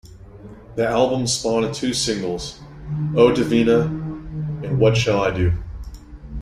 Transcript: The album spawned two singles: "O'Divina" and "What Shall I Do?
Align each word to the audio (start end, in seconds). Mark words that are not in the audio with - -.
The 0.77 0.87
album 0.87 1.27
spawned 1.27 1.75
two 1.75 1.93
singles: 1.93 2.59
"O'Divina" 3.15 3.81
and 3.81 4.79
"What 4.79 4.97
Shall 4.97 5.21
I 5.21 5.29
Do? 5.29 5.53